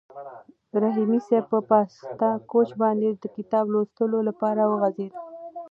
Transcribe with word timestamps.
رحیمي 0.81 1.19
صیب 1.27 1.45
په 1.51 1.59
پاسته 1.69 2.29
کوچ 2.51 2.69
باندې 2.81 3.07
د 3.13 3.23
کتاب 3.35 3.65
لوستلو 3.73 4.19
لپاره 4.29 4.61
وغځېد. 4.65 5.13